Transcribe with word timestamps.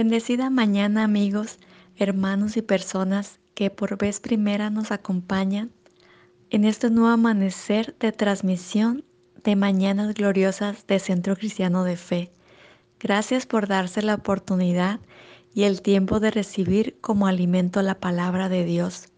Bendecida 0.00 0.48
mañana 0.48 1.04
amigos, 1.04 1.58
hermanos 1.94 2.56
y 2.56 2.62
personas 2.62 3.38
que 3.52 3.68
por 3.68 3.98
vez 3.98 4.18
primera 4.18 4.70
nos 4.70 4.92
acompañan 4.92 5.72
en 6.48 6.64
este 6.64 6.88
nuevo 6.88 7.10
amanecer 7.10 7.94
de 7.98 8.10
transmisión 8.10 9.04
de 9.44 9.56
Mañanas 9.56 10.14
Gloriosas 10.14 10.86
de 10.86 11.00
Centro 11.00 11.36
Cristiano 11.36 11.84
de 11.84 11.98
Fe. 11.98 12.32
Gracias 12.98 13.44
por 13.44 13.68
darse 13.68 14.00
la 14.00 14.14
oportunidad 14.14 15.00
y 15.52 15.64
el 15.64 15.82
tiempo 15.82 16.18
de 16.18 16.30
recibir 16.30 16.96
como 17.02 17.26
alimento 17.26 17.82
la 17.82 18.00
palabra 18.00 18.48
de 18.48 18.64
Dios. 18.64 19.12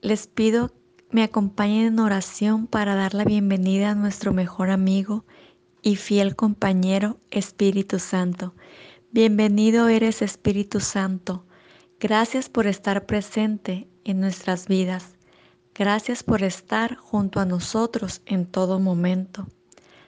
Les 0.00 0.26
pido 0.28 0.72
me 1.10 1.22
acompañen 1.22 1.88
en 1.88 1.98
oración 1.98 2.68
para 2.68 2.94
dar 2.94 3.12
la 3.12 3.24
bienvenida 3.24 3.90
a 3.90 3.94
nuestro 3.94 4.32
mejor 4.32 4.70
amigo 4.70 5.26
y 5.82 5.96
fiel 5.96 6.36
compañero 6.36 7.18
Espíritu 7.30 7.98
Santo 7.98 8.54
Bienvenido 9.14 9.86
eres 9.86 10.22
Espíritu 10.22 10.80
Santo. 10.80 11.46
Gracias 12.00 12.48
por 12.48 12.66
estar 12.66 13.06
presente 13.06 13.86
en 14.02 14.18
nuestras 14.18 14.66
vidas. 14.66 15.14
Gracias 15.72 16.24
por 16.24 16.42
estar 16.42 16.96
junto 16.96 17.38
a 17.38 17.44
nosotros 17.44 18.22
en 18.26 18.44
todo 18.44 18.80
momento. 18.80 19.46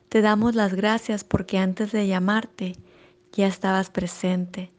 Te 0.09 0.23
damos 0.23 0.57
las 0.57 0.75
gracias 0.75 1.23
porque 1.23 1.57
antes 1.59 1.93
de 1.93 2.09
llamarte 2.09 2.75
ya 3.31 3.47
estabas 3.47 3.91
presente. 3.91 4.73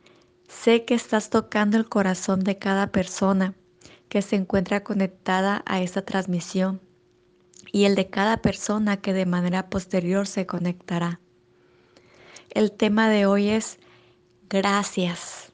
Sé 0.50 0.84
que 0.84 0.96
estás 0.96 1.30
tocando 1.30 1.78
el 1.78 1.88
corazón 1.88 2.44
de 2.44 2.58
cada 2.58 2.88
persona 2.88 3.54
que 4.10 4.22
se 4.22 4.36
encuentra 4.36 4.84
conectada 4.84 5.64
a 5.66 5.80
esta 5.80 6.02
transmisión 6.02 6.82
y 7.72 7.86
el 7.86 7.96
de 7.96 8.10
cada 8.10 8.42
persona 8.42 8.98
que 8.98 9.14
de 9.14 9.26
manera 9.26 9.70
posterior 9.70 10.28
se 10.28 10.46
conectará. 10.46 11.22
El 12.50 12.74
tema 12.74 13.08
de 13.08 13.26
hoy 13.26 13.52
es 13.52 13.80
gracias. 14.50 15.52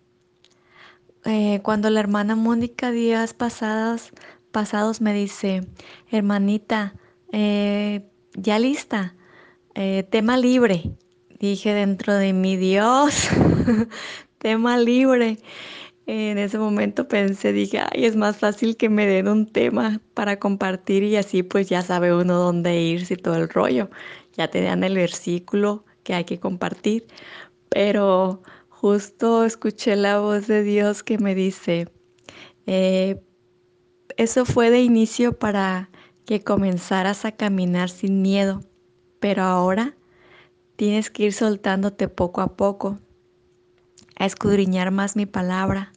Eh, 1.26 1.62
cuando 1.64 1.90
la 1.90 2.00
hermana 2.00 2.36
Mónica 2.36 2.92
días 2.92 3.34
pasados, 3.34 4.12
pasados 4.52 5.02
me 5.02 5.14
dice, 5.14 5.68
hermanita, 6.12 6.94
eh, 7.32 8.06
ya 8.36 8.60
lista, 8.60 9.16
eh, 9.76 10.04
tema 10.10 10.38
libre. 10.38 10.92
Dije 11.40 11.74
dentro 11.74 12.14
de 12.14 12.34
mi 12.34 12.58
Dios, 12.58 13.30
tema 14.38 14.78
libre. 14.78 15.40
En 16.06 16.38
ese 16.38 16.58
momento 16.58 17.08
pensé, 17.08 17.54
dije, 17.54 17.80
ay, 17.80 18.06
es 18.06 18.16
más 18.18 18.38
fácil 18.38 18.76
que 18.76 18.90
me 18.90 19.06
den 19.06 19.30
un 19.30 19.48
tema 19.52 20.02
para 20.14 20.38
compartir 20.38 21.04
y 21.04 21.16
así 21.16 21.44
pues 21.44 21.70
ya 21.70 21.82
sabe 21.82 22.14
uno 22.14 22.36
dónde 22.36 22.82
irse 22.82 23.14
y 23.14 23.18
todo 23.18 23.36
el 23.36 23.48
rollo. 23.50 23.90
Ya 24.34 24.50
te 24.50 24.62
dan 24.62 24.84
el 24.84 24.96
versículo 24.96 25.86
que 26.04 26.14
hay 26.14 26.26
que 26.26 26.40
compartir. 26.40 27.08
Pero 27.70 28.42
justo 28.84 29.46
escuché 29.46 29.96
la 29.96 30.20
voz 30.20 30.46
de 30.48 30.62
Dios 30.62 31.04
que 31.04 31.18
me 31.18 31.36
dice, 31.36 31.88
eh, 32.66 33.24
eso 34.18 34.44
fue 34.44 34.72
de 34.72 34.82
inicio 34.82 35.40
para 35.40 35.90
que 36.26 36.44
comenzaras 36.44 37.24
a 37.24 37.32
caminar 37.32 37.90
sin 37.90 38.22
miedo, 38.22 38.62
pero 39.22 39.44
ahora 39.44 39.96
tienes 40.76 41.10
que 41.10 41.24
ir 41.24 41.32
soltándote 41.32 42.10
poco 42.10 42.42
a 42.42 42.58
poco, 42.58 43.00
a 44.18 44.26
escudriñar 44.26 44.92
más 44.92 45.16
mi 45.16 45.26
palabra. 45.26 45.94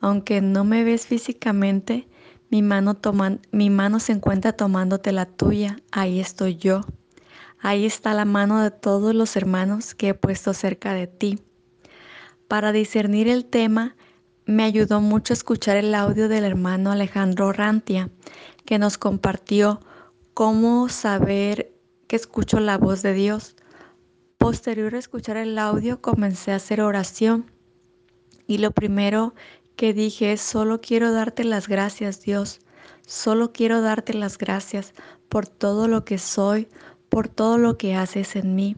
Aunque 0.00 0.40
no 0.40 0.64
me 0.64 0.82
ves 0.82 1.06
físicamente, 1.06 2.08
mi 2.50 2.60
mano, 2.60 2.98
mi 3.52 3.70
mano 3.70 4.00
se 4.00 4.10
encuentra 4.10 4.52
tomándote 4.52 5.12
la 5.12 5.26
tuya, 5.26 5.76
ahí 5.92 6.18
estoy 6.18 6.56
yo. 6.56 6.80
Ahí 7.60 7.86
está 7.86 8.14
la 8.14 8.24
mano 8.24 8.64
de 8.64 8.72
todos 8.72 9.14
los 9.14 9.36
hermanos 9.36 9.94
que 9.94 10.08
he 10.08 10.14
puesto 10.14 10.54
cerca 10.54 10.92
de 10.92 11.06
ti. 11.06 11.38
Para 12.48 12.70
discernir 12.70 13.26
el 13.26 13.44
tema, 13.44 13.96
me 14.44 14.62
ayudó 14.62 15.00
mucho 15.00 15.32
escuchar 15.32 15.76
el 15.76 15.92
audio 15.96 16.28
del 16.28 16.44
hermano 16.44 16.92
Alejandro 16.92 17.52
Rantia, 17.52 18.08
que 18.64 18.78
nos 18.78 18.98
compartió 18.98 19.80
cómo 20.32 20.88
saber 20.88 21.72
que 22.06 22.14
escucho 22.14 22.60
la 22.60 22.78
voz 22.78 23.02
de 23.02 23.14
Dios. 23.14 23.56
Posterior 24.38 24.94
a 24.94 24.98
escuchar 24.98 25.36
el 25.38 25.58
audio, 25.58 26.00
comencé 26.00 26.52
a 26.52 26.56
hacer 26.56 26.80
oración. 26.80 27.50
Y 28.46 28.58
lo 28.58 28.70
primero 28.70 29.34
que 29.74 29.92
dije 29.92 30.32
es, 30.32 30.40
solo 30.40 30.80
quiero 30.80 31.12
darte 31.12 31.42
las 31.42 31.66
gracias, 31.66 32.20
Dios. 32.20 32.60
Solo 33.04 33.52
quiero 33.52 33.80
darte 33.80 34.14
las 34.14 34.38
gracias 34.38 34.94
por 35.28 35.48
todo 35.48 35.88
lo 35.88 36.04
que 36.04 36.18
soy, 36.18 36.68
por 37.08 37.26
todo 37.26 37.58
lo 37.58 37.76
que 37.76 37.96
haces 37.96 38.36
en 38.36 38.54
mí. 38.54 38.76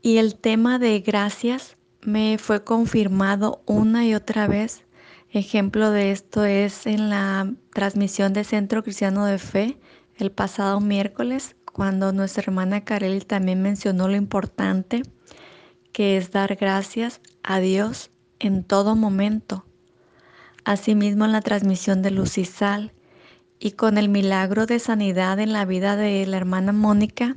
Y 0.00 0.18
el 0.18 0.36
tema 0.36 0.78
de 0.78 1.00
gracias 1.00 1.76
me 2.04 2.38
fue 2.38 2.64
confirmado 2.64 3.62
una 3.66 4.04
y 4.06 4.14
otra 4.14 4.46
vez. 4.46 4.84
Ejemplo 5.30 5.90
de 5.90 6.12
esto 6.12 6.44
es 6.44 6.86
en 6.86 7.10
la 7.10 7.52
transmisión 7.72 8.32
de 8.32 8.44
Centro 8.44 8.82
Cristiano 8.82 9.26
de 9.26 9.38
Fe 9.38 9.78
el 10.16 10.30
pasado 10.30 10.80
miércoles, 10.80 11.56
cuando 11.72 12.12
nuestra 12.12 12.42
hermana 12.42 12.84
Kareli 12.84 13.20
también 13.20 13.62
mencionó 13.62 14.06
lo 14.06 14.14
importante 14.14 15.02
que 15.92 16.16
es 16.16 16.30
dar 16.30 16.54
gracias 16.56 17.20
a 17.42 17.58
Dios 17.58 18.10
en 18.38 18.62
todo 18.62 18.94
momento. 18.94 19.64
Asimismo 20.64 21.24
en 21.24 21.32
la 21.32 21.40
transmisión 21.40 22.02
de 22.02 22.10
Luz 22.10 22.38
y 22.38 22.44
Sal 22.44 22.92
y 23.58 23.72
con 23.72 23.98
el 23.98 24.08
milagro 24.08 24.66
de 24.66 24.78
sanidad 24.78 25.40
en 25.40 25.52
la 25.52 25.64
vida 25.64 25.96
de 25.96 26.26
la 26.26 26.36
hermana 26.36 26.72
Mónica, 26.72 27.34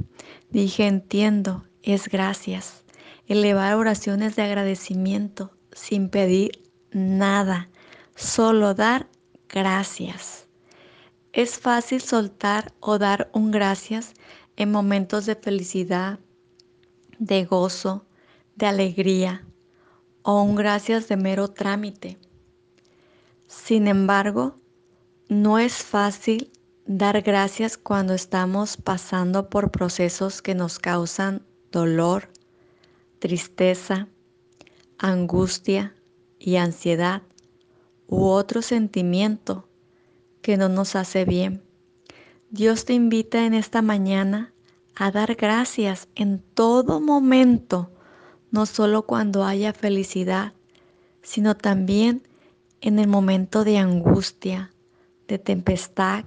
dije 0.52 0.86
entiendo, 0.86 1.64
es 1.82 2.10
gracias 2.10 2.84
elevar 3.28 3.76
oraciones 3.76 4.36
de 4.36 4.44
agradecimiento 4.44 5.52
sin 5.72 6.10
pedir 6.10 6.64
nada, 6.92 7.70
solo 8.16 8.74
dar 8.74 9.08
gracias. 9.48 10.48
Es 11.34 11.60
fácil 11.60 12.02
soltar 12.02 12.74
o 12.80 12.98
dar 12.98 13.30
un 13.34 13.52
gracias 13.52 14.14
en 14.56 14.72
momentos 14.72 15.26
de 15.26 15.36
felicidad, 15.36 16.20
de 17.20 17.46
gozo, 17.46 18.06
de 18.56 18.66
alegría 18.66 19.46
o 20.24 20.42
un 20.42 20.56
gracias 20.56 21.08
de 21.08 21.18
mero 21.18 21.50
trámite. 21.50 22.18
Sin 23.48 23.88
embargo, 23.88 24.60
no 25.30 25.60
es 25.60 25.84
fácil 25.84 26.52
dar 26.86 27.22
gracias 27.22 27.78
cuando 27.78 28.14
estamos 28.14 28.78
pasando 28.78 29.50
por 29.50 29.72
procesos 29.72 30.42
que 30.42 30.56
nos 30.56 30.80
causan 30.80 31.46
dolor, 31.72 32.30
tristeza, 33.20 34.08
angustia 34.98 35.96
y 36.40 36.58
ansiedad 36.58 37.22
u 38.08 38.26
otro 38.26 38.62
sentimiento 38.62 39.68
que 40.42 40.58
no 40.58 40.70
nos 40.70 40.96
hace 40.96 41.26
bien. 41.26 41.62
Dios 42.50 42.86
te 42.86 42.94
invita 42.94 43.46
en 43.46 43.54
esta 43.54 43.82
mañana 43.82 44.54
a 44.96 45.12
dar 45.12 45.36
gracias 45.36 46.08
en 46.16 46.40
todo 46.40 47.00
momento, 47.02 47.92
no 48.52 48.66
solo 48.66 49.06
cuando 49.06 49.44
haya 49.44 49.74
felicidad, 49.74 50.54
sino 51.22 51.58
también 51.58 52.28
en 52.82 53.00
el 53.00 53.08
momento 53.08 53.64
de 53.64 53.78
angustia, 53.78 54.72
de 55.28 55.38
tempestad, 55.38 56.26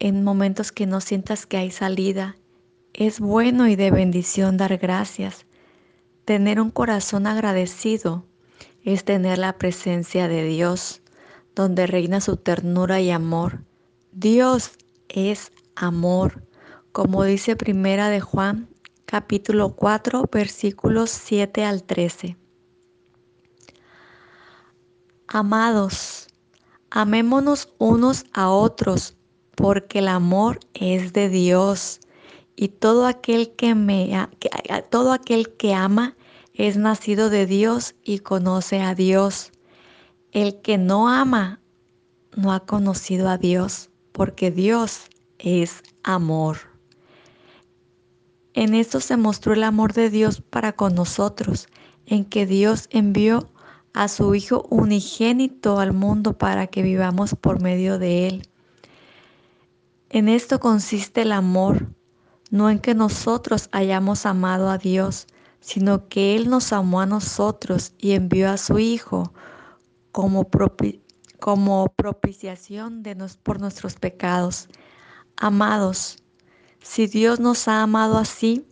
en 0.00 0.24
momentos 0.24 0.72
que 0.72 0.86
no 0.86 1.00
sientas 1.00 1.46
que 1.46 1.56
hay 1.56 1.70
salida. 1.70 2.36
Es 2.92 3.20
bueno 3.20 3.68
y 3.68 3.76
de 3.76 3.90
bendición 3.90 4.56
dar 4.56 4.76
gracias 4.78 5.46
Tener 6.28 6.60
un 6.60 6.70
corazón 6.70 7.26
agradecido 7.26 8.26
es 8.82 9.02
tener 9.06 9.38
la 9.38 9.56
presencia 9.56 10.28
de 10.28 10.44
Dios, 10.44 11.00
donde 11.54 11.86
reina 11.86 12.20
su 12.20 12.36
ternura 12.36 13.00
y 13.00 13.10
amor. 13.10 13.64
Dios 14.12 14.72
es 15.08 15.52
amor, 15.74 16.46
como 16.92 17.24
dice 17.24 17.56
Primera 17.56 18.10
de 18.10 18.20
Juan, 18.20 18.68
capítulo 19.06 19.74
4, 19.74 20.24
versículos 20.30 21.08
7 21.08 21.64
al 21.64 21.82
13. 21.82 22.36
Amados, 25.28 26.28
amémonos 26.90 27.72
unos 27.78 28.26
a 28.34 28.50
otros, 28.50 29.16
porque 29.54 30.00
el 30.00 30.08
amor 30.08 30.60
es 30.74 31.14
de 31.14 31.30
Dios, 31.30 32.00
y 32.54 32.68
todo 32.68 33.06
aquel 33.06 33.54
que 33.54 33.74
me 33.74 34.28
todo 34.90 35.12
aquel 35.12 35.54
que 35.56 35.72
ama 35.72 36.16
es 36.58 36.76
nacido 36.76 37.30
de 37.30 37.46
Dios 37.46 37.94
y 38.02 38.18
conoce 38.18 38.80
a 38.80 38.96
Dios. 38.96 39.52
El 40.32 40.60
que 40.60 40.76
no 40.76 41.08
ama 41.08 41.60
no 42.36 42.52
ha 42.52 42.66
conocido 42.66 43.28
a 43.28 43.38
Dios, 43.38 43.90
porque 44.10 44.50
Dios 44.50 45.04
es 45.38 45.84
amor. 46.02 46.58
En 48.54 48.74
esto 48.74 48.98
se 48.98 49.16
mostró 49.16 49.52
el 49.52 49.62
amor 49.62 49.92
de 49.92 50.10
Dios 50.10 50.40
para 50.40 50.72
con 50.72 50.96
nosotros, 50.96 51.68
en 52.06 52.24
que 52.24 52.44
Dios 52.44 52.88
envió 52.90 53.48
a 53.94 54.08
su 54.08 54.34
Hijo 54.34 54.66
unigénito 54.68 55.78
al 55.78 55.92
mundo 55.92 56.36
para 56.36 56.66
que 56.66 56.82
vivamos 56.82 57.36
por 57.40 57.62
medio 57.62 58.00
de 58.00 58.26
Él. 58.26 58.48
En 60.10 60.28
esto 60.28 60.58
consiste 60.58 61.22
el 61.22 61.30
amor, 61.30 61.86
no 62.50 62.68
en 62.68 62.80
que 62.80 62.96
nosotros 62.96 63.68
hayamos 63.70 64.26
amado 64.26 64.70
a 64.70 64.78
Dios, 64.78 65.28
sino 65.60 66.08
que 66.08 66.36
Él 66.36 66.48
nos 66.48 66.72
amó 66.72 67.00
a 67.00 67.06
nosotros 67.06 67.92
y 67.98 68.12
envió 68.12 68.50
a 68.50 68.56
su 68.56 68.78
Hijo 68.78 69.32
como, 70.12 70.48
como 71.40 71.88
propiciación 71.96 73.02
de 73.02 73.14
nos 73.14 73.36
por 73.36 73.60
nuestros 73.60 73.96
pecados. 73.96 74.68
Amados, 75.36 76.22
si 76.80 77.06
Dios 77.06 77.40
nos 77.40 77.68
ha 77.68 77.82
amado 77.82 78.18
así, 78.18 78.66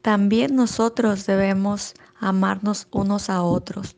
también 0.00 0.56
nosotros 0.56 1.26
debemos 1.26 1.94
amarnos 2.18 2.88
unos 2.90 3.30
a 3.30 3.42
otros. 3.42 3.96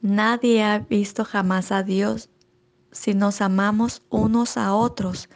Nadie 0.00 0.62
ha 0.62 0.78
visto 0.78 1.24
jamás 1.24 1.72
a 1.72 1.82
Dios. 1.82 2.30
Si 2.92 3.14
nos 3.14 3.40
amamos 3.40 4.02
unos 4.10 4.56
a 4.56 4.74
otros, 4.74 5.28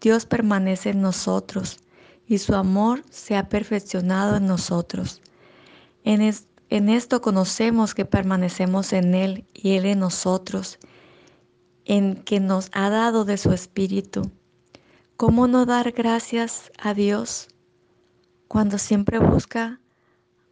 Dios 0.00 0.26
permanece 0.26 0.90
en 0.90 1.00
nosotros 1.02 1.78
y 2.26 2.38
su 2.38 2.54
amor 2.54 3.04
se 3.10 3.36
ha 3.36 3.48
perfeccionado 3.48 4.36
en 4.36 4.46
nosotros. 4.46 5.22
En, 6.04 6.34
en 6.68 6.88
esto 6.88 7.20
conocemos 7.20 7.94
que 7.94 8.04
permanecemos 8.04 8.92
en 8.92 9.14
Él 9.14 9.44
y 9.54 9.76
Él 9.76 9.86
en 9.86 10.00
nosotros, 10.00 10.78
en 11.84 12.16
que 12.16 12.40
nos 12.40 12.70
ha 12.72 12.90
dado 12.90 13.24
de 13.24 13.38
su 13.38 13.52
Espíritu. 13.52 14.30
¿Cómo 15.16 15.46
no 15.46 15.64
dar 15.66 15.92
gracias 15.92 16.70
a 16.78 16.92
Dios 16.92 17.48
cuando 18.48 18.78
siempre 18.78 19.18
busca 19.18 19.80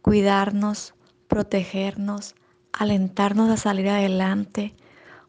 cuidarnos, 0.01 0.95
protegernos, 1.27 2.35
alentarnos 2.71 3.49
a 3.49 3.57
salir 3.57 3.89
adelante? 3.89 4.75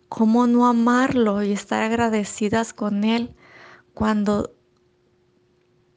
¿Cómo 0.08 0.46
no 0.46 0.66
amarlo 0.66 1.42
y 1.42 1.52
estar 1.52 1.82
agradecidas 1.82 2.72
con 2.72 3.02
Él 3.02 3.34
cuando 3.92 4.55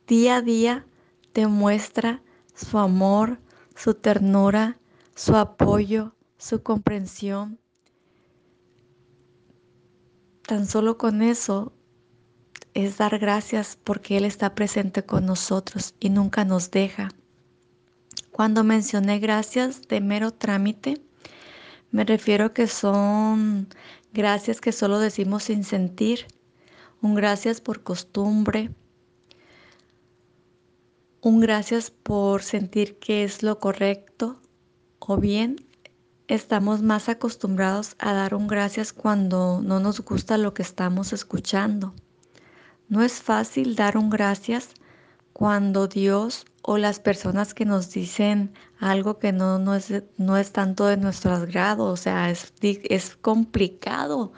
día 0.10 0.38
a 0.38 0.42
día 0.42 0.86
te 1.34 1.46
muestra 1.46 2.24
su 2.56 2.80
amor, 2.80 3.40
su 3.76 3.94
ternura, 3.94 4.80
su 5.16 5.36
apoyo, 5.36 6.16
su 6.40 6.64
comprensión. 6.64 7.60
Tan 10.42 10.66
solo 10.66 10.98
con 10.98 11.22
eso 11.22 11.74
es 12.74 12.98
dar 12.98 13.20
gracias 13.20 13.78
porque 13.84 14.18
Él 14.18 14.26
está 14.26 14.56
presente 14.56 15.04
con 15.04 15.28
nosotros 15.28 15.94
y 16.00 16.10
nunca 16.10 16.44
nos 16.44 16.72
deja. 16.72 17.10
Cuando 18.32 18.64
mencioné 18.64 19.20
gracias 19.20 19.84
de 19.84 20.02
mero 20.02 20.32
trámite, 20.32 21.04
me 21.92 22.04
refiero 22.04 22.52
que 22.52 22.66
son 22.66 23.68
gracias 24.12 24.60
que 24.60 24.72
solo 24.72 24.98
decimos 24.98 25.44
sin 25.44 25.64
sentir, 25.64 26.26
un 27.00 27.14
gracias 27.14 27.62
por 27.62 27.84
costumbre, 27.84 28.72
un 31.21 31.39
gracias 31.42 31.92
por 31.92 32.44
sentir 32.44 32.98
que 33.00 33.24
es 33.24 33.44
lo 33.44 33.60
correcto 33.60 34.39
o 35.00 35.18
bien 35.18 35.68
estamos 36.27 36.81
más 36.81 37.10
acostumbrados 37.10 37.95
a 38.00 38.13
dar 38.13 38.36
un 38.36 38.48
gracias 38.48 38.94
cuando 38.94 39.62
no 39.62 39.80
nos 39.80 40.00
gusta 40.01 40.38
lo 40.38 40.54
que 40.54 40.62
estamos 40.62 41.12
escuchando. 41.12 41.94
No 42.88 43.01
es 43.04 43.13
fácil 43.21 43.75
dar 43.75 43.98
un 43.98 44.10
gracias 44.10 44.69
cuando 45.33 45.88
Dios 45.88 46.45
o 46.62 46.77
las 46.77 47.00
personas 47.00 47.54
que 47.54 47.65
nos 47.65 47.92
dicen 47.92 48.54
algo 48.80 49.19
que 49.19 49.33
no, 49.33 49.60
no, 49.60 49.75
es, 49.75 50.04
no 50.18 50.38
es 50.38 50.51
tanto 50.51 50.86
de 50.86 50.98
nuestro 50.98 51.31
agrado, 51.31 51.86
o 51.86 51.98
sea, 51.98 52.30
es, 52.30 52.54
es 52.62 53.15
complicado, 53.15 54.31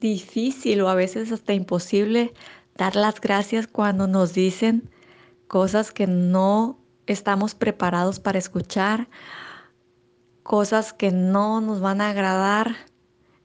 difícil 0.00 0.82
o 0.82 0.88
a 0.88 0.94
veces 0.94 1.32
hasta 1.32 1.54
imposible 1.54 2.32
dar 2.76 2.96
las 2.96 3.20
gracias 3.20 3.66
cuando 3.66 4.06
nos 4.06 4.32
dicen 4.32 4.90
cosas 5.50 5.90
que 5.90 6.06
no 6.06 6.78
estamos 7.08 7.56
preparados 7.56 8.20
para 8.20 8.38
escuchar, 8.38 9.08
cosas 10.44 10.92
que 10.92 11.10
no 11.10 11.60
nos 11.60 11.80
van 11.80 12.00
a 12.00 12.10
agradar. 12.10 12.76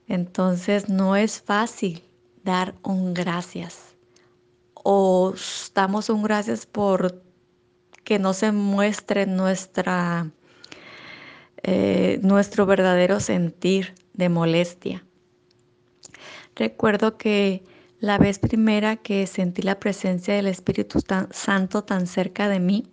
Entonces 0.07 0.87
no 0.87 1.15
es 1.15 1.41
fácil 1.41 2.03
dar 2.43 2.75
un 2.83 3.15
gracias. 3.15 3.95
O 4.75 5.33
damos 5.73 6.11
un 6.11 6.21
gracias 6.21 6.67
por 6.67 7.23
que 8.03 8.19
no 8.19 8.33
se 8.33 8.51
muestre 8.51 9.25
nuestra, 9.25 10.29
eh, 11.63 12.19
nuestro 12.21 12.67
verdadero 12.67 13.19
sentir 13.19 13.95
de 14.13 14.29
molestia. 14.29 15.03
Recuerdo 16.55 17.17
que 17.17 17.63
la 18.05 18.19
vez 18.19 18.37
primera 18.37 18.97
que 18.97 19.25
sentí 19.25 19.63
la 19.63 19.79
presencia 19.79 20.35
del 20.35 20.45
Espíritu 20.45 21.01
Santo 21.31 21.83
tan 21.85 22.05
cerca 22.05 22.47
de 22.47 22.59
mí 22.59 22.85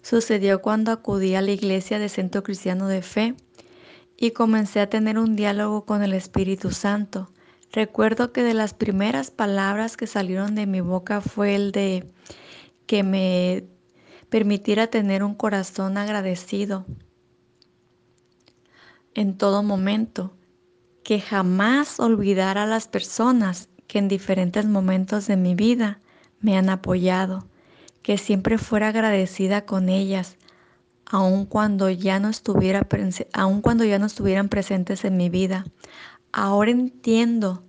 sucedió 0.00 0.62
cuando 0.62 0.90
acudí 0.90 1.34
a 1.34 1.42
la 1.42 1.50
iglesia 1.50 1.98
de 1.98 2.08
Centro 2.08 2.42
Cristiano 2.42 2.88
de 2.88 3.02
Fe 3.02 3.34
y 4.16 4.30
comencé 4.30 4.80
a 4.80 4.88
tener 4.88 5.18
un 5.18 5.36
diálogo 5.36 5.84
con 5.84 6.02
el 6.02 6.14
Espíritu 6.14 6.70
Santo. 6.70 7.30
Recuerdo 7.72 8.32
que 8.32 8.42
de 8.42 8.54
las 8.54 8.72
primeras 8.72 9.30
palabras 9.30 9.98
que 9.98 10.06
salieron 10.06 10.54
de 10.54 10.64
mi 10.64 10.80
boca 10.80 11.20
fue 11.20 11.54
el 11.54 11.70
de 11.70 12.10
que 12.86 13.02
me 13.02 13.66
permitiera 14.30 14.86
tener 14.86 15.24
un 15.24 15.34
corazón 15.34 15.98
agradecido 15.98 16.86
en 19.12 19.36
todo 19.36 19.62
momento, 19.62 20.34
que 21.02 21.20
jamás 21.20 22.00
olvidara 22.00 22.62
a 22.62 22.66
las 22.66 22.88
personas 22.88 23.68
que 23.86 23.98
en 23.98 24.08
diferentes 24.08 24.66
momentos 24.66 25.26
de 25.26 25.36
mi 25.36 25.54
vida 25.54 26.00
me 26.40 26.56
han 26.56 26.68
apoyado, 26.68 27.46
que 28.02 28.18
siempre 28.18 28.58
fuera 28.58 28.88
agradecida 28.88 29.64
con 29.64 29.88
ellas, 29.88 30.36
aun 31.06 31.46
cuando 31.46 31.90
ya 31.90 32.18
no 32.18 32.28
estuviera 32.28 32.86
aun 33.32 33.60
cuando 33.60 33.84
ya 33.84 33.98
no 33.98 34.06
estuvieran 34.06 34.48
presentes 34.48 35.04
en 35.04 35.16
mi 35.16 35.28
vida. 35.28 35.64
Ahora 36.32 36.70
entiendo 36.70 37.62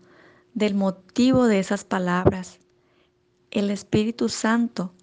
del 0.54 0.74
motivo 0.74 1.46
de 1.46 1.60
esas 1.60 1.84
palabras. 1.84 2.60
El 3.52 3.70
Espíritu 3.70 4.30
Santo 4.30 4.94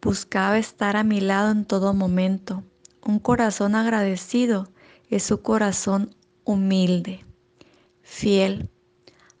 buscaba 0.00 0.58
estar 0.58 0.96
a 0.96 1.04
mi 1.04 1.20
lado 1.20 1.50
en 1.50 1.64
todo 1.64 1.92
momento. 1.94 2.62
Un 3.04 3.18
corazón 3.18 3.74
agradecido 3.74 4.68
es 5.08 5.22
su 5.22 5.42
corazón 5.42 6.14
humilde, 6.44 7.24
fiel, 8.02 8.70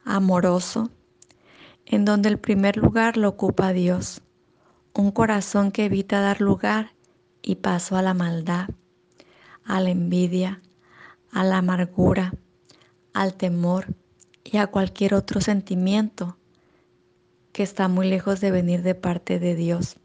amoroso, 0.04 0.90
en 1.90 2.04
donde 2.04 2.28
el 2.28 2.38
primer 2.38 2.76
lugar 2.76 3.16
lo 3.16 3.28
ocupa 3.30 3.72
Dios, 3.72 4.22
un 4.94 5.10
corazón 5.10 5.72
que 5.72 5.86
evita 5.86 6.20
dar 6.20 6.40
lugar 6.40 6.92
y 7.42 7.56
paso 7.56 7.96
a 7.96 8.02
la 8.02 8.14
maldad, 8.14 8.68
a 9.64 9.80
la 9.80 9.90
envidia, 9.90 10.62
a 11.32 11.42
la 11.42 11.58
amargura, 11.58 12.32
al 13.12 13.34
temor 13.34 13.86
y 14.44 14.58
a 14.58 14.68
cualquier 14.68 15.14
otro 15.14 15.40
sentimiento 15.40 16.36
que 17.50 17.64
está 17.64 17.88
muy 17.88 18.08
lejos 18.08 18.40
de 18.40 18.52
venir 18.52 18.82
de 18.82 18.94
parte 18.94 19.40
de 19.40 19.56
Dios. 19.56 19.96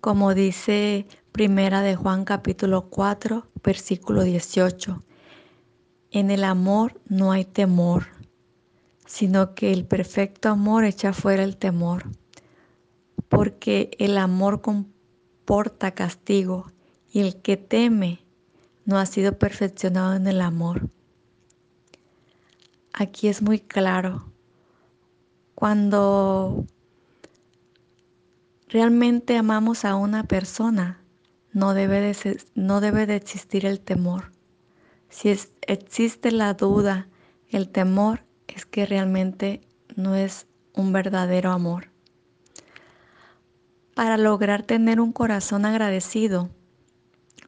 Como 0.00 0.32
dice 0.32 1.06
Primera 1.32 1.82
de 1.82 1.96
Juan 1.96 2.24
capítulo 2.24 2.88
4, 2.88 3.46
versículo 3.62 4.22
18, 4.22 5.04
en 6.12 6.30
el 6.30 6.44
amor 6.44 6.98
no 7.06 7.30
hay 7.30 7.44
temor, 7.44 8.06
sino 9.10 9.56
que 9.56 9.72
el 9.72 9.84
perfecto 9.84 10.50
amor 10.50 10.84
echa 10.84 11.12
fuera 11.12 11.42
el 11.42 11.56
temor, 11.56 12.04
porque 13.28 13.90
el 13.98 14.16
amor 14.16 14.60
comporta 14.60 15.90
castigo 15.90 16.70
y 17.10 17.18
el 17.18 17.42
que 17.42 17.56
teme 17.56 18.24
no 18.84 19.00
ha 19.00 19.06
sido 19.06 19.36
perfeccionado 19.36 20.14
en 20.14 20.28
el 20.28 20.40
amor. 20.40 20.90
Aquí 22.92 23.26
es 23.26 23.42
muy 23.42 23.58
claro, 23.58 24.30
cuando 25.56 26.64
realmente 28.68 29.36
amamos 29.36 29.84
a 29.84 29.96
una 29.96 30.22
persona, 30.22 31.02
no 31.52 31.74
debe 31.74 32.00
de, 32.00 32.40
no 32.54 32.80
debe 32.80 33.06
de 33.06 33.16
existir 33.16 33.66
el 33.66 33.80
temor. 33.80 34.30
Si 35.08 35.36
existe 35.62 36.30
la 36.30 36.54
duda, 36.54 37.08
el 37.48 37.70
temor, 37.70 38.29
es 38.56 38.66
que 38.66 38.86
realmente 38.86 39.60
no 39.96 40.14
es 40.14 40.46
un 40.74 40.92
verdadero 40.92 41.50
amor. 41.50 41.90
Para 43.94 44.16
lograr 44.16 44.62
tener 44.62 45.00
un 45.00 45.12
corazón 45.12 45.66
agradecido, 45.66 46.50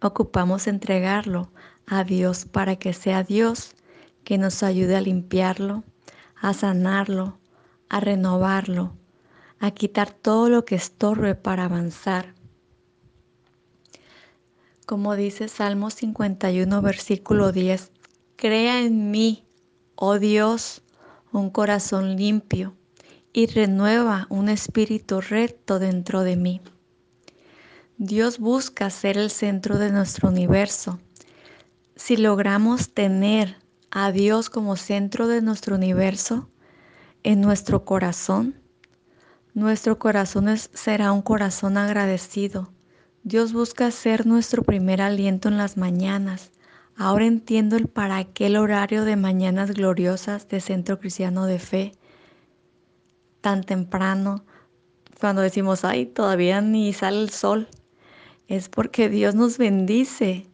ocupamos 0.00 0.66
entregarlo 0.66 1.52
a 1.86 2.04
Dios 2.04 2.44
para 2.44 2.76
que 2.76 2.92
sea 2.92 3.22
Dios 3.22 3.74
que 4.24 4.38
nos 4.38 4.62
ayude 4.62 4.96
a 4.96 5.00
limpiarlo, 5.00 5.84
a 6.36 6.52
sanarlo, 6.54 7.38
a 7.88 8.00
renovarlo, 8.00 8.92
a 9.58 9.70
quitar 9.70 10.10
todo 10.10 10.48
lo 10.48 10.64
que 10.64 10.74
estorbe 10.74 11.34
para 11.34 11.64
avanzar. 11.64 12.34
Como 14.86 15.14
dice 15.14 15.48
Salmo 15.48 15.90
51, 15.90 16.82
versículo 16.82 17.52
10, 17.52 17.92
crea 18.36 18.80
en 18.80 19.10
mí, 19.10 19.44
oh 19.94 20.18
Dios, 20.18 20.82
un 21.32 21.50
corazón 21.50 22.16
limpio 22.16 22.76
y 23.32 23.46
renueva 23.46 24.26
un 24.28 24.48
espíritu 24.48 25.20
recto 25.20 25.78
dentro 25.78 26.22
de 26.22 26.36
mí. 26.36 26.60
Dios 27.96 28.38
busca 28.38 28.90
ser 28.90 29.16
el 29.16 29.30
centro 29.30 29.78
de 29.78 29.90
nuestro 29.90 30.28
universo. 30.28 31.00
Si 31.96 32.16
logramos 32.16 32.92
tener 32.92 33.56
a 33.90 34.12
Dios 34.12 34.50
como 34.50 34.76
centro 34.76 35.26
de 35.26 35.42
nuestro 35.42 35.76
universo 35.76 36.48
en 37.22 37.40
nuestro 37.40 37.84
corazón, 37.84 38.60
nuestro 39.54 39.98
corazón 39.98 40.46
será 40.56 41.12
un 41.12 41.22
corazón 41.22 41.76
agradecido. 41.76 42.72
Dios 43.22 43.52
busca 43.52 43.90
ser 43.90 44.26
nuestro 44.26 44.62
primer 44.62 45.00
aliento 45.00 45.48
en 45.48 45.56
las 45.56 45.76
mañanas. 45.76 46.51
Ahora 46.96 47.26
entiendo 47.26 47.76
el 47.76 47.88
para 47.88 48.24
qué 48.24 48.46
el 48.46 48.56
horario 48.56 49.04
de 49.04 49.16
mañanas 49.16 49.72
gloriosas 49.72 50.48
de 50.48 50.60
Centro 50.60 50.98
Cristiano 50.98 51.46
de 51.46 51.58
Fe 51.58 51.92
tan 53.40 53.64
temprano, 53.64 54.44
cuando 55.20 55.42
decimos, 55.42 55.84
ay, 55.84 56.06
todavía 56.06 56.60
ni 56.60 56.92
sale 56.92 57.22
el 57.22 57.30
sol 57.30 57.68
es 58.48 58.68
porque 58.68 59.08
Dios 59.08 59.34
nos 59.34 59.58
bendice, 59.58 60.46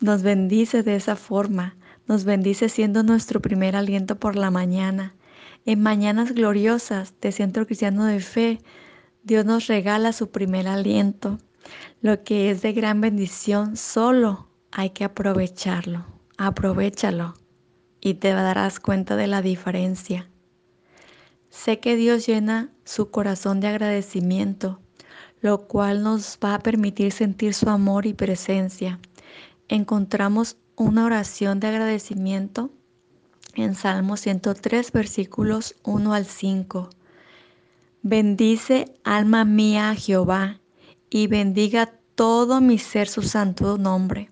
nos 0.00 0.22
bendice 0.22 0.82
de 0.82 0.96
esa 0.96 1.16
forma, 1.16 1.76
nos 2.06 2.24
bendice 2.24 2.68
siendo 2.68 3.02
nuestro 3.02 3.40
primer 3.40 3.76
aliento 3.76 4.18
por 4.18 4.36
la 4.36 4.50
mañana. 4.50 5.14
En 5.66 5.82
mañanas 5.82 6.32
gloriosas 6.32 7.14
de 7.20 7.32
Centro 7.32 7.66
Cristiano 7.66 8.06
de 8.06 8.20
Fe, 8.20 8.60
Dios 9.22 9.44
nos 9.44 9.66
regala 9.66 10.12
su 10.12 10.30
primer 10.30 10.68
aliento, 10.68 11.38
lo 12.00 12.24
que 12.24 12.50
es 12.50 12.62
de 12.62 12.72
gran 12.72 13.00
bendición, 13.00 13.76
solo 13.76 14.49
hay 14.72 14.90
que 14.90 15.04
aprovecharlo, 15.04 16.04
aprovechalo 16.38 17.34
y 18.00 18.14
te 18.14 18.30
darás 18.30 18.80
cuenta 18.80 19.16
de 19.16 19.26
la 19.26 19.42
diferencia. 19.42 20.28
Sé 21.48 21.80
que 21.80 21.96
Dios 21.96 22.26
llena 22.26 22.70
su 22.84 23.10
corazón 23.10 23.60
de 23.60 23.68
agradecimiento 23.68 24.80
lo 25.40 25.66
cual 25.66 26.02
nos 26.02 26.38
va 26.42 26.54
a 26.54 26.58
permitir 26.58 27.12
sentir 27.12 27.54
su 27.54 27.68
amor 27.68 28.06
y 28.06 28.14
presencia. 28.14 29.00
Encontramos 29.68 30.56
una 30.76 31.04
oración 31.04 31.60
de 31.60 31.68
agradecimiento 31.68 32.70
en 33.54 33.74
Salmo 33.74 34.16
103, 34.16 34.92
versículos 34.92 35.76
1 35.82 36.12
al 36.12 36.26
5. 36.26 36.90
Bendice 38.02 38.94
alma 39.04 39.44
mía 39.44 39.90
a 39.90 39.94
Jehová 39.94 40.60
y 41.10 41.26
bendiga 41.26 41.92
todo 42.14 42.60
mi 42.60 42.78
ser 42.78 43.08
su 43.08 43.22
santo 43.22 43.78
nombre. 43.78 44.30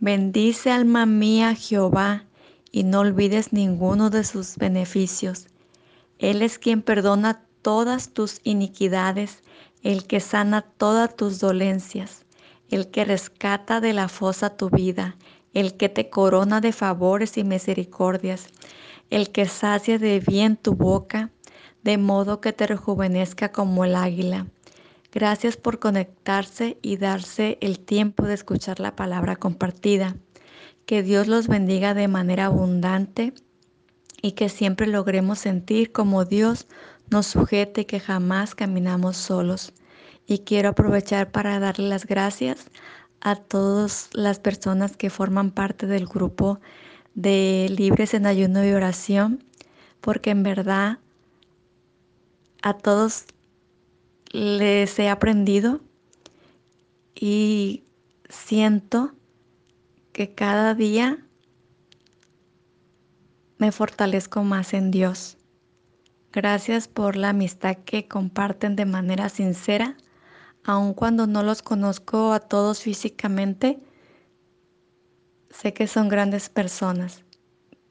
Bendice 0.00 0.70
alma 0.70 1.06
mía 1.06 1.56
Jehová 1.56 2.24
y 2.70 2.84
no 2.84 3.00
olvides 3.00 3.52
ninguno 3.52 4.10
de 4.10 4.22
sus 4.22 4.56
beneficios. 4.56 5.48
Él 6.20 6.42
es 6.42 6.60
quien 6.60 6.82
perdona 6.82 7.42
todas 7.62 8.10
tus 8.10 8.40
iniquidades 8.44 9.42
el 9.82 10.06
que 10.06 10.20
sana 10.20 10.62
todas 10.62 11.16
tus 11.16 11.40
dolencias, 11.40 12.26
el 12.70 12.92
que 12.92 13.04
rescata 13.04 13.80
de 13.80 13.92
la 13.92 14.08
fosa 14.08 14.56
tu 14.56 14.70
vida, 14.70 15.16
el 15.52 15.76
que 15.76 15.88
te 15.88 16.08
corona 16.10 16.60
de 16.60 16.70
favores 16.70 17.36
y 17.36 17.42
misericordias, 17.42 18.46
el 19.10 19.30
que 19.30 19.46
sacia 19.46 19.98
de 19.98 20.20
bien 20.20 20.56
tu 20.56 20.74
boca, 20.74 21.32
de 21.82 21.98
modo 21.98 22.40
que 22.40 22.52
te 22.52 22.68
rejuvenezca 22.68 23.50
como 23.50 23.84
el 23.84 23.96
águila. 23.96 24.46
Gracias 25.10 25.56
por 25.56 25.78
conectarse 25.78 26.78
y 26.82 26.98
darse 26.98 27.56
el 27.62 27.80
tiempo 27.80 28.24
de 28.24 28.34
escuchar 28.34 28.78
la 28.78 28.94
palabra 28.94 29.36
compartida. 29.36 30.16
Que 30.84 31.02
Dios 31.02 31.28
los 31.28 31.48
bendiga 31.48 31.94
de 31.94 32.08
manera 32.08 32.46
abundante 32.46 33.32
y 34.20 34.32
que 34.32 34.48
siempre 34.48 34.86
logremos 34.86 35.38
sentir 35.38 35.92
como 35.92 36.24
Dios 36.24 36.66
nos 37.10 37.26
sujete 37.26 37.86
que 37.86 38.00
jamás 38.00 38.54
caminamos 38.54 39.16
solos. 39.16 39.72
Y 40.26 40.40
quiero 40.40 40.70
aprovechar 40.70 41.30
para 41.30 41.58
darle 41.58 41.88
las 41.88 42.04
gracias 42.04 42.66
a 43.20 43.36
todas 43.36 44.10
las 44.12 44.38
personas 44.38 44.96
que 44.96 45.08
forman 45.08 45.50
parte 45.52 45.86
del 45.86 46.06
grupo 46.06 46.60
de 47.14 47.66
Libres 47.74 48.12
en 48.12 48.26
Ayuno 48.26 48.64
y 48.64 48.72
Oración, 48.72 49.42
porque 50.02 50.30
en 50.30 50.42
verdad 50.42 50.98
a 52.62 52.74
todos 52.74 53.24
les 54.30 54.98
he 54.98 55.08
aprendido 55.08 55.80
y 57.14 57.84
siento 58.28 59.12
que 60.12 60.34
cada 60.34 60.74
día 60.74 61.24
me 63.58 63.72
fortalezco 63.72 64.42
más 64.44 64.74
en 64.74 64.90
Dios. 64.90 65.36
Gracias 66.32 66.88
por 66.88 67.16
la 67.16 67.30
amistad 67.30 67.76
que 67.76 68.06
comparten 68.06 68.76
de 68.76 68.84
manera 68.84 69.28
sincera, 69.28 69.96
aun 70.62 70.94
cuando 70.94 71.26
no 71.26 71.42
los 71.42 71.62
conozco 71.62 72.32
a 72.32 72.40
todos 72.40 72.82
físicamente. 72.82 73.78
Sé 75.50 75.72
que 75.72 75.86
son 75.86 76.08
grandes 76.08 76.48
personas. 76.50 77.24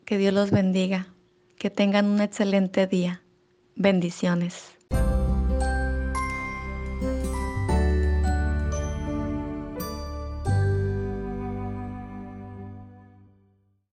Que 0.06 0.18
Dios 0.18 0.34
los 0.34 0.52
bendiga. 0.52 1.14
Que 1.58 1.70
tengan 1.70 2.06
un 2.06 2.22
excelente 2.22 2.88
día. 2.88 3.24
Bendiciones. 3.76 4.77